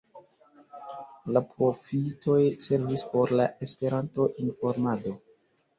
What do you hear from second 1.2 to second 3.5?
La profitoj servis por la